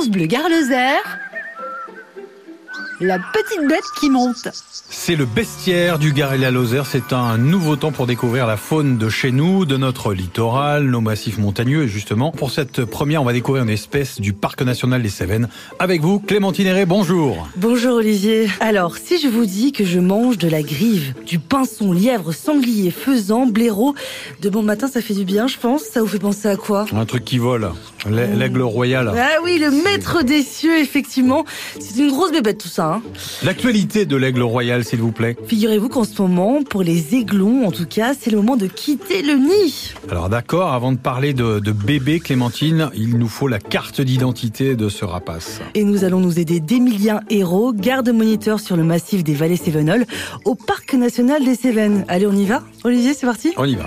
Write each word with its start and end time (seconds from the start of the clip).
France 0.00 0.12
Bleu 0.12 0.24
Gare-le-Zère, 0.24 1.18
la 3.00 3.18
petite 3.18 3.66
bête 3.66 3.84
qui 3.98 4.10
monte. 4.10 4.48
C'est 4.90 5.16
le 5.16 5.24
bestiaire 5.24 5.98
du 5.98 6.12
Gard 6.12 6.34
et 6.34 6.38
la 6.38 6.50
Lozère. 6.50 6.84
C'est 6.84 7.14
un 7.14 7.38
nouveau 7.38 7.76
temps 7.76 7.92
pour 7.92 8.06
découvrir 8.06 8.46
la 8.46 8.58
faune 8.58 8.98
de 8.98 9.08
chez 9.08 9.32
nous, 9.32 9.64
de 9.64 9.78
notre 9.78 10.12
littoral, 10.12 10.84
nos 10.84 11.00
massifs 11.00 11.38
montagneux. 11.38 11.84
Et 11.84 11.88
justement, 11.88 12.30
pour 12.30 12.50
cette 12.50 12.84
première, 12.84 13.22
on 13.22 13.24
va 13.24 13.32
découvrir 13.32 13.62
une 13.62 13.70
espèce 13.70 14.20
du 14.20 14.34
Parc 14.34 14.60
national 14.62 15.02
des 15.02 15.08
Cévennes. 15.08 15.48
Avec 15.78 16.02
vous, 16.02 16.20
Clémentine 16.20 16.66
Héré, 16.66 16.84
bonjour. 16.84 17.48
Bonjour 17.56 17.94
Olivier. 17.94 18.50
Alors, 18.60 18.96
si 18.98 19.18
je 19.18 19.28
vous 19.28 19.46
dis 19.46 19.72
que 19.72 19.84
je 19.84 19.98
mange 19.98 20.36
de 20.36 20.48
la 20.48 20.62
grive, 20.62 21.14
du 21.24 21.38
pinson, 21.38 21.92
lièvre, 21.92 22.32
sanglier, 22.32 22.90
faisan, 22.90 23.46
blaireau, 23.46 23.94
de 24.42 24.50
bon 24.50 24.62
matin, 24.62 24.88
ça 24.88 25.00
fait 25.00 25.14
du 25.14 25.24
bien, 25.24 25.46
je 25.46 25.56
pense. 25.56 25.84
Ça 25.84 26.02
vous 26.02 26.08
fait 26.08 26.18
penser 26.18 26.48
à 26.48 26.56
quoi? 26.56 26.84
Un 26.92 27.06
truc 27.06 27.24
qui 27.24 27.38
vole. 27.38 27.70
L'aigle 28.06 28.62
royal. 28.62 29.14
Ah 29.16 29.40
oui, 29.42 29.58
le 29.58 29.70
maître 29.70 30.22
des 30.22 30.42
cieux, 30.42 30.78
effectivement. 30.78 31.46
C'est 31.78 31.98
une 31.98 32.10
grosse 32.10 32.32
bébête 32.32 32.58
tout 32.58 32.68
ça. 32.68 32.89
Hein. 32.90 33.02
L'actualité 33.42 34.06
de 34.06 34.16
l'aigle 34.16 34.42
royal, 34.42 34.84
s'il 34.84 35.00
vous 35.00 35.12
plaît. 35.12 35.36
Figurez-vous 35.46 35.88
qu'en 35.88 36.04
ce 36.04 36.20
moment, 36.20 36.62
pour 36.62 36.82
les 36.82 37.14
aiglons, 37.14 37.66
en 37.66 37.70
tout 37.70 37.86
cas, 37.86 38.12
c'est 38.18 38.30
le 38.30 38.36
moment 38.38 38.56
de 38.56 38.66
quitter 38.66 39.22
le 39.22 39.34
nid. 39.34 39.94
Alors 40.10 40.28
d'accord, 40.28 40.72
avant 40.72 40.92
de 40.92 40.98
parler 40.98 41.32
de, 41.32 41.58
de 41.58 41.72
bébé 41.72 42.20
Clémentine, 42.20 42.90
il 42.94 43.16
nous 43.18 43.28
faut 43.28 43.48
la 43.48 43.58
carte 43.58 44.00
d'identité 44.00 44.76
de 44.76 44.88
ce 44.88 45.04
rapace. 45.04 45.60
Et 45.74 45.84
nous 45.84 46.04
allons 46.04 46.20
nous 46.20 46.38
aider 46.38 46.60
d'Emilien 46.60 47.20
Hérault, 47.30 47.72
garde-moniteur 47.72 48.60
sur 48.60 48.76
le 48.76 48.84
massif 48.84 49.24
des 49.24 49.34
vallées 49.34 49.56
Cévenols, 49.56 50.06
au 50.44 50.54
Parc 50.54 50.94
national 50.94 51.44
des 51.44 51.54
Cévennes. 51.54 52.04
Allez, 52.08 52.26
on 52.26 52.32
y 52.32 52.44
va? 52.44 52.62
Olivier, 52.84 53.14
c'est 53.14 53.26
parti? 53.26 53.52
On 53.56 53.64
y 53.64 53.74
va. 53.74 53.86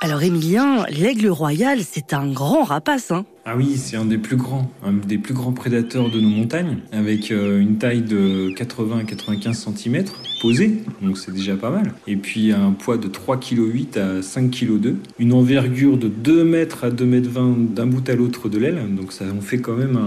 Alors 0.00 0.22
Emilien, 0.22 0.84
l'aigle 0.90 1.28
royal, 1.28 1.80
c'est 1.82 2.12
un 2.12 2.30
grand 2.30 2.62
rapace, 2.62 3.10
hein 3.10 3.24
ah 3.50 3.56
oui, 3.56 3.78
c'est 3.78 3.96
un 3.96 4.04
des 4.04 4.18
plus 4.18 4.36
grands, 4.36 4.70
un 4.84 4.92
des 4.92 5.16
plus 5.16 5.32
grands 5.32 5.52
prédateurs 5.52 6.10
de 6.10 6.20
nos 6.20 6.28
montagnes, 6.28 6.80
avec 6.92 7.30
euh, 7.30 7.58
une 7.58 7.78
taille 7.78 8.02
de 8.02 8.50
80 8.54 8.98
à 8.98 9.04
95 9.04 9.72
cm 9.74 10.04
posée, 10.42 10.82
donc 11.00 11.16
c'est 11.16 11.32
déjà 11.32 11.56
pas 11.56 11.70
mal. 11.70 11.94
Et 12.06 12.16
puis 12.16 12.52
un 12.52 12.72
poids 12.72 12.98
de 12.98 13.08
3,8 13.08 13.38
kg 13.38 13.98
à 13.98 14.20
5,2 14.20 14.50
kg, 14.50 14.94
une 15.18 15.32
envergure 15.32 15.96
de 15.96 16.08
2 16.08 16.44
mètres 16.44 16.84
à 16.84 16.90
2 16.90 17.06
mètres 17.06 17.30
20 17.30 17.74
d'un 17.74 17.86
bout 17.86 18.06
à 18.10 18.14
l'autre 18.14 18.50
de 18.50 18.58
l'aile, 18.58 18.82
donc 18.94 19.12
ça 19.12 19.24
en 19.34 19.40
fait 19.40 19.58
quand 19.58 19.76
même 19.76 19.98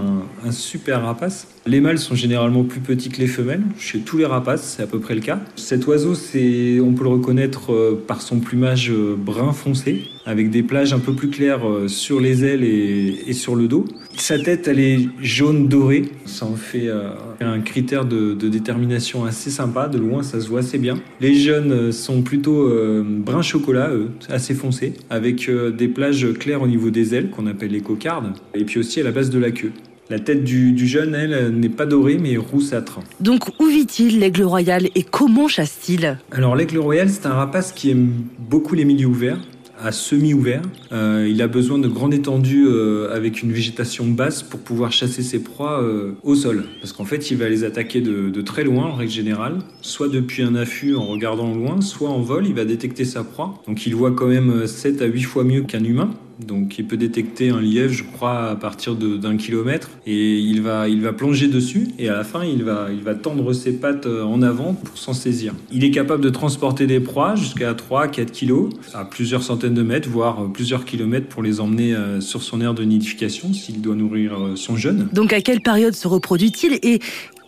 un, 0.44 0.52
super 0.52 1.02
rapace. 1.02 1.48
Les 1.66 1.80
mâles 1.80 1.98
sont 1.98 2.14
généralement 2.14 2.62
plus 2.62 2.80
petits 2.80 3.08
que 3.08 3.18
les 3.18 3.26
femelles, 3.26 3.62
chez 3.76 4.00
tous 4.00 4.18
les 4.18 4.26
rapaces, 4.26 4.74
c'est 4.76 4.84
à 4.84 4.86
peu 4.86 5.00
près 5.00 5.16
le 5.16 5.20
cas. 5.20 5.40
Cet 5.56 5.88
oiseau, 5.88 6.14
c'est, 6.14 6.78
on 6.80 6.92
peut 6.92 7.02
le 7.02 7.10
reconnaître 7.10 7.72
euh, 7.72 8.04
par 8.06 8.22
son 8.22 8.38
plumage 8.38 8.90
euh, 8.90 9.16
brun 9.18 9.52
foncé, 9.52 10.04
avec 10.26 10.50
des 10.50 10.62
plages 10.62 10.92
un 10.92 10.98
peu 10.98 11.12
plus 11.12 11.30
claires 11.30 11.62
sur 11.86 12.20
les 12.20 12.44
ailes 12.44 12.64
et, 12.64 13.32
sur 13.32 13.56
le 13.56 13.68
dos. 13.68 13.84
Sa 14.16 14.38
tête, 14.38 14.68
elle 14.68 14.78
est 14.78 15.08
jaune 15.20 15.68
dorée. 15.68 16.04
Ça 16.26 16.46
en 16.46 16.54
fait 16.54 16.86
euh, 16.86 17.10
un 17.40 17.60
critère 17.60 18.04
de, 18.04 18.34
détermination 18.34 19.24
assez 19.24 19.50
sympa. 19.50 19.88
De 19.88 19.98
loin, 19.98 20.22
ça 20.22 20.40
se 20.40 20.48
voit 20.48 20.60
assez 20.60 20.78
bien. 20.78 20.94
Les 21.20 21.34
jeunes 21.34 21.72
euh, 21.72 21.92
sont 21.92 22.22
plutôt 22.22 22.68
euh, 22.68 23.02
brun 23.04 23.42
chocolat, 23.42 23.90
assez 24.28 24.54
foncés, 24.54 24.94
avec 25.10 25.50
des 25.50 25.88
plages 25.88 26.32
claires 26.38 26.62
au 26.62 26.66
niveau 26.66 26.90
des 26.90 27.14
ailes, 27.14 27.30
qu'on 27.30 27.46
appelle 27.46 27.70
les 27.70 27.80
cocardes, 27.80 28.32
et 28.54 28.64
puis 28.64 28.78
aussi 28.78 29.00
à 29.00 29.04
la 29.04 29.12
base 29.12 29.30
de 29.30 29.38
la 29.38 29.50
queue. 29.50 29.72
La 30.10 30.18
tête 30.18 30.44
du, 30.44 30.72
du 30.72 30.86
jeune, 30.86 31.14
elle, 31.14 31.54
n'est 31.58 31.68
pas 31.68 31.86
dorée, 31.86 32.18
mais 32.18 32.36
roussâtre. 32.36 33.00
Donc, 33.20 33.48
où 33.60 33.66
vit-il, 33.66 34.18
l'aigle 34.18 34.42
royal, 34.42 34.88
et 34.94 35.02
comment 35.04 35.48
chasse-t-il? 35.48 36.18
Alors, 36.32 36.54
l'aigle 36.54 36.78
royal, 36.78 37.08
c'est 37.08 37.26
un 37.26 37.32
rapace 37.34 37.72
qui 37.72 37.90
aime 37.90 38.10
beaucoup 38.38 38.74
les 38.74 38.84
milieux 38.84 39.06
ouverts 39.06 39.38
à 39.82 39.92
semi-ouvert. 39.92 40.62
Euh, 40.92 41.26
il 41.28 41.42
a 41.42 41.48
besoin 41.48 41.78
de 41.78 41.88
grandes 41.88 42.14
étendues 42.14 42.66
euh, 42.66 43.14
avec 43.14 43.42
une 43.42 43.52
végétation 43.52 44.06
basse 44.06 44.42
pour 44.42 44.60
pouvoir 44.60 44.92
chasser 44.92 45.22
ses 45.22 45.42
proies 45.42 45.82
euh, 45.82 46.12
au 46.22 46.34
sol. 46.34 46.64
Parce 46.80 46.92
qu'en 46.92 47.04
fait, 47.04 47.30
il 47.30 47.36
va 47.36 47.48
les 47.48 47.64
attaquer 47.64 48.00
de, 48.00 48.30
de, 48.30 48.42
très 48.42 48.64
loin 48.64 48.86
en 48.86 48.94
règle 48.94 49.12
générale, 49.12 49.58
soit 49.80 50.08
depuis 50.08 50.42
un 50.42 50.54
affût 50.54 50.94
en 50.94 51.06
regardant 51.06 51.54
loin, 51.54 51.80
soit 51.80 52.10
en 52.10 52.20
vol, 52.20 52.46
il 52.46 52.54
va 52.54 52.64
détecter 52.64 53.04
sa 53.04 53.24
proie. 53.24 53.62
Donc 53.66 53.86
il 53.86 53.94
voit 53.94 54.12
quand 54.12 54.28
même 54.28 54.66
7 54.66 55.02
à 55.02 55.06
8 55.06 55.22
fois 55.22 55.44
mieux 55.44 55.62
qu'un 55.62 55.84
humain. 55.84 56.10
Donc 56.40 56.78
il 56.78 56.86
peut 56.86 56.96
détecter 56.96 57.50
un 57.50 57.60
lièvre, 57.60 57.92
je 57.92 58.04
crois, 58.04 58.50
à 58.50 58.56
partir 58.56 58.94
d'un 58.94 59.36
kilomètre 59.36 59.90
et 60.06 60.38
il 60.38 60.62
va, 60.62 60.88
il 60.88 61.00
va 61.00 61.12
plonger 61.12 61.48
dessus 61.48 61.88
et 61.98 62.08
à 62.08 62.16
la 62.16 62.24
fin 62.24 62.44
il 62.44 62.64
va, 62.64 62.88
il 62.90 63.02
va 63.02 63.14
tendre 63.14 63.52
ses 63.52 63.72
pattes 63.72 64.06
euh, 64.06 64.24
en 64.24 64.42
avant 64.42 64.74
pour 64.74 64.98
s'en 64.98 65.12
saisir. 65.12 65.54
Il 65.72 65.84
est 65.84 65.90
capable 65.90 66.22
de 66.22 66.30
transporter 66.30 66.86
des 66.86 67.00
proies 67.00 67.34
jusqu'à 67.36 67.72
3-4 67.72 68.26
kilos 68.26 68.70
à 68.94 69.04
plusieurs 69.04 69.42
centaines 69.42 69.74
de 69.74 69.82
mètres, 69.82 70.08
voire 70.08 70.50
plusieurs 70.52 70.84
kilomètres 70.84 71.28
pour 71.28 71.42
les 71.42 71.60
emmener 71.60 71.94
euh, 71.94 72.20
sur 72.20 72.42
son 72.42 72.60
aire 72.60 72.74
de 72.74 72.84
nidification 72.84 73.52
s'il 73.52 73.80
doit 73.80 73.94
nourrir 73.94 74.34
euh, 74.34 74.56
son 74.56 74.76
jeune. 74.76 75.08
Donc 75.12 75.32
à 75.32 75.40
quelle 75.40 75.60
période 75.60 75.94
se 75.94 76.08
reproduit-il 76.08 76.78
et 76.82 77.00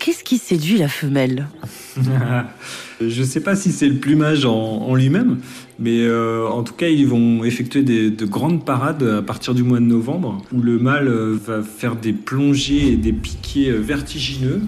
qu'est-ce 0.04 0.22
qui 0.22 0.36
séduit 0.36 0.76
la 0.76 0.88
femelle 0.88 1.48
Je 3.00 3.20
ne 3.20 3.26
sais 3.26 3.40
pas 3.40 3.56
si 3.56 3.72
c'est 3.72 3.88
le 3.88 3.96
plumage 3.96 4.44
en, 4.44 4.94
lui-même, 4.94 5.38
mais 5.78 6.02
euh, 6.02 6.46
en 6.46 6.62
tout 6.62 6.74
cas, 6.74 6.88
ils 6.88 7.06
vont 7.06 7.42
effectuer 7.42 7.82
de 7.82 8.26
grandes 8.26 8.66
parades 8.66 9.02
à 9.02 9.22
partir 9.22 9.54
du 9.54 9.62
mois 9.62 9.80
de 9.80 9.86
novembre, 9.86 10.42
où 10.52 10.60
le 10.60 10.78
mâle 10.78 11.08
euh, 11.08 11.38
va 11.42 11.62
faire 11.62 11.96
des 11.96 12.12
plongées 12.12 12.92
et 12.92 12.96
des 12.96 13.14
piquets 13.14 13.70
euh, 13.70 13.78
vertigineux 13.78 14.60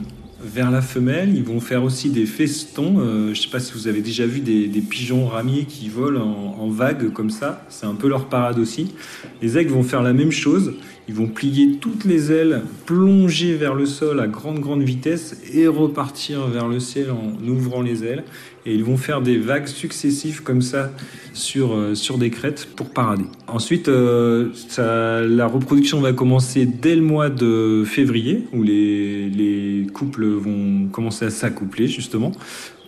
vers 0.47 0.71
la 0.71 0.81
femelle. 0.81 1.35
Ils 1.35 1.45
vont 1.45 1.61
faire 1.61 1.83
aussi 1.83 2.11
des 2.11 2.27
festons. 2.27 2.99
je 2.99 3.31
ne 3.31 3.35
sais 3.35 3.51
pas 3.51 3.61
si 3.61 3.73
vous 3.73 3.89
avez 3.89 4.01
déjà 4.01 4.27
vu 4.27 4.41
des, 4.41 4.69
pigeons 4.81 5.27
ramiers 5.27 5.65
qui 5.65 5.89
volent 5.89 6.55
en, 6.59 6.69
vagues 6.69 7.13
comme 7.13 7.31
ça. 7.31 7.65
C'est 7.69 7.87
un 7.87 7.95
peu 7.95 8.09
leur 8.09 8.29
parade 8.29 8.59
aussi. 8.59 8.93
Les 9.43 9.59
aigles 9.59 9.73
vont 9.73 9.83
faire 9.83 10.03
la 10.03 10.13
même 10.13 10.33
chose. 10.33 10.75
Ils 11.09 11.15
vont 11.15 11.29
plier 11.29 11.77
toutes 11.81 12.05
les 12.05 12.33
ailes, 12.33 12.63
plonger 12.85 13.55
vers 13.55 13.75
le 13.75 13.87
sol 13.87 14.19
à 14.19 14.27
grande 14.27 14.59
grande 14.59 14.83
vitesse 14.83 15.41
et 15.53 15.69
repartir 15.69 16.49
vers 16.49 16.67
le 16.67 16.81
ciel 16.81 17.13
en 17.13 17.47
ouvrant 17.47 17.81
les 17.81 18.05
ailes. 18.05 18.25
Et 18.67 18.75
ils 18.75 18.83
vont 18.83 18.97
faire 18.97 19.23
des 19.23 19.39
vagues 19.39 19.69
successives 19.69 20.43
comme 20.43 20.61
ça 20.61 20.91
sur, 21.33 21.75
euh, 21.75 21.95
sur 21.95 22.19
des 22.19 22.31
crêtes 22.31 22.69
pour 22.75 22.91
parader. 22.91 23.25
Ensuite, 23.47 23.89
euh, 23.89 24.51
la 24.77 25.47
reproduction 25.47 26.01
va 26.01 26.13
commencer 26.13 26.67
dès 26.67 26.97
le 26.97 27.03
mois 27.03 27.31
de 27.31 27.85
février, 27.87 28.43
où 28.53 28.65
les, 28.65 29.31
les 29.31 29.87
couples 29.93 30.25
vont 30.37 30.89
commencer 30.89 31.25
à 31.25 31.31
s'accoupler 31.31 31.89
justement 31.89 32.33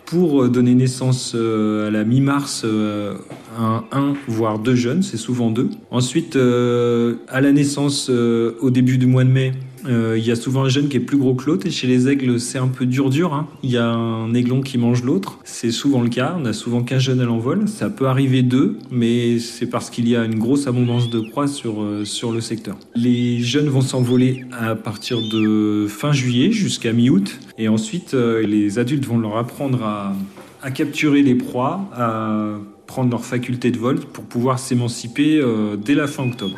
pour 0.08 0.42
euh, 0.42 0.48
donner 0.48 0.74
naissance 0.74 1.32
euh, 1.34 1.88
à 1.88 1.90
la 1.90 2.04
mi-mars 2.04 2.62
euh, 2.64 3.14
un, 3.58 3.84
un, 3.92 4.14
voire 4.26 4.58
deux 4.58 4.74
jeunes, 4.74 5.02
c'est 5.02 5.18
souvent 5.18 5.50
deux. 5.50 5.68
Ensuite, 5.90 6.36
à 6.36 7.40
la 7.40 7.52
naissance 7.52 8.08
au 8.08 8.70
début 8.70 8.98
du 8.98 9.06
mois 9.06 9.24
de 9.24 9.30
mai, 9.30 9.52
il 9.86 10.24
y 10.24 10.30
a 10.30 10.36
souvent 10.36 10.64
un 10.64 10.68
jeune 10.68 10.88
qui 10.88 10.96
est 10.96 11.00
plus 11.00 11.18
gros 11.18 11.34
que 11.34 11.46
l'autre 11.46 11.66
et 11.66 11.70
chez 11.70 11.86
les 11.86 12.08
aigles 12.08 12.40
c'est 12.40 12.58
un 12.58 12.68
peu 12.68 12.86
dur 12.86 13.10
dur. 13.10 13.34
Hein. 13.34 13.48
Il 13.62 13.70
y 13.70 13.76
a 13.76 13.86
un 13.86 14.32
aiglon 14.34 14.60
qui 14.60 14.78
mange 14.78 15.04
l'autre, 15.04 15.38
c'est 15.44 15.70
souvent 15.70 16.02
le 16.02 16.08
cas. 16.08 16.36
On 16.40 16.44
a 16.44 16.52
souvent 16.52 16.82
qu'un 16.82 16.98
jeune 16.98 17.20
à 17.20 17.24
l'envol. 17.24 17.68
Ça 17.68 17.90
peut 17.90 18.06
arriver 18.06 18.42
deux, 18.42 18.78
mais 18.90 19.38
c'est 19.38 19.66
parce 19.66 19.90
qu'il 19.90 20.08
y 20.08 20.16
a 20.16 20.24
une 20.24 20.38
grosse 20.38 20.66
abondance 20.66 21.10
de 21.10 21.20
proies 21.20 21.48
sur 21.48 21.84
sur 22.04 22.32
le 22.32 22.40
secteur. 22.40 22.76
Les 22.94 23.40
jeunes 23.40 23.68
vont 23.68 23.80
s'envoler 23.80 24.44
à 24.52 24.74
partir 24.74 25.18
de 25.32 25.86
fin 25.88 26.12
juillet 26.12 26.52
jusqu'à 26.52 26.92
mi-août 26.92 27.38
et 27.58 27.68
ensuite 27.68 28.14
les 28.14 28.78
adultes 28.78 29.04
vont 29.04 29.18
leur 29.18 29.36
apprendre 29.36 29.82
à 29.84 30.14
à, 30.62 30.70
capturer 30.70 31.22
les 31.22 31.34
proies, 31.34 31.88
à 31.94 32.58
prendre 32.86 33.10
leur 33.10 33.24
faculté 33.24 33.70
de 33.70 33.78
vol 33.78 34.00
pour 34.00 34.24
pouvoir 34.24 34.58
s'émanciper 34.58 35.38
euh, 35.38 35.76
dès 35.76 35.94
la 35.94 36.06
fin 36.06 36.24
octobre. 36.24 36.56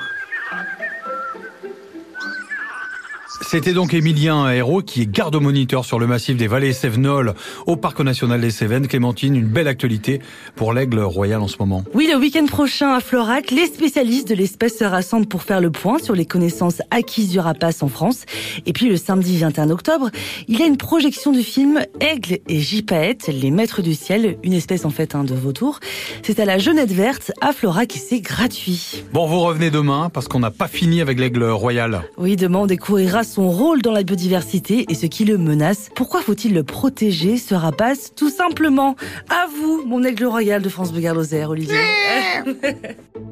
C'était 3.50 3.72
donc 3.72 3.94
Emilien 3.94 4.48
Hérault 4.48 4.80
qui 4.80 5.02
est 5.02 5.10
garde-moniteur 5.10 5.84
sur 5.84 5.98
le 5.98 6.06
massif 6.06 6.36
des 6.36 6.46
vallées 6.46 6.72
Cévenols 6.72 7.34
au 7.66 7.74
Parc 7.74 7.98
national 7.98 8.40
des 8.40 8.52
Cévennes. 8.52 8.86
Clémentine, 8.86 9.34
une 9.34 9.48
belle 9.48 9.66
actualité 9.66 10.20
pour 10.54 10.72
l'aigle 10.72 11.00
royal 11.00 11.40
en 11.40 11.48
ce 11.48 11.56
moment. 11.58 11.82
Oui, 11.92 12.08
le 12.08 12.16
week-end 12.16 12.46
prochain 12.46 12.94
à 12.94 13.00
Florac, 13.00 13.50
les 13.50 13.66
spécialistes 13.66 14.28
de 14.28 14.36
l'espèce 14.36 14.78
se 14.78 14.84
rassemblent 14.84 15.26
pour 15.26 15.42
faire 15.42 15.60
le 15.60 15.72
point 15.72 15.98
sur 15.98 16.14
les 16.14 16.26
connaissances 16.26 16.80
acquises 16.92 17.30
du 17.30 17.40
rapace 17.40 17.82
en 17.82 17.88
France. 17.88 18.18
Et 18.66 18.72
puis 18.72 18.88
le 18.88 18.96
samedi 18.96 19.38
21 19.38 19.70
octobre, 19.70 20.10
il 20.46 20.60
y 20.60 20.62
a 20.62 20.66
une 20.66 20.76
projection 20.76 21.32
du 21.32 21.42
film 21.42 21.80
Aigle 21.98 22.38
et 22.46 22.60
Gypaète, 22.60 23.26
les 23.26 23.50
maîtres 23.50 23.82
du 23.82 23.94
ciel, 23.94 24.38
une 24.44 24.52
espèce 24.52 24.84
en 24.84 24.90
fait 24.90 25.16
hein, 25.16 25.24
de 25.24 25.34
vautour. 25.34 25.80
C'est 26.22 26.38
à 26.38 26.44
la 26.44 26.58
Jeunette 26.58 26.92
Verte 26.92 27.32
à 27.40 27.52
Florac 27.52 27.96
et 27.96 27.98
c'est 27.98 28.20
gratuit. 28.20 29.02
Bon, 29.12 29.26
vous 29.26 29.40
revenez 29.40 29.72
demain 29.72 30.08
parce 30.08 30.28
qu'on 30.28 30.38
n'a 30.38 30.52
pas 30.52 30.68
fini 30.68 31.00
avec 31.00 31.18
l'aigle 31.18 31.42
royal. 31.42 32.02
Oui, 32.16 32.36
demain 32.36 32.60
on 32.60 32.66
découvrira 32.66 33.24
son 33.24 33.39
rôle 33.48 33.82
dans 33.82 33.92
la 33.92 34.02
biodiversité 34.02 34.84
et 34.88 34.94
ce 34.94 35.06
qui 35.06 35.24
le 35.24 35.38
menace. 35.38 35.88
Pourquoi 35.94 36.20
faut-il 36.20 36.52
le 36.52 36.62
protéger, 36.62 37.38
ce 37.38 37.54
rapace? 37.54 38.12
Tout 38.14 38.30
simplement. 38.30 38.96
À 39.28 39.46
vous, 39.46 39.84
mon 39.86 40.04
aigle 40.04 40.26
royal 40.26 40.62
de 40.62 40.68
France 40.68 40.92
Begarde 40.92 41.18
Olivier. 41.48 41.76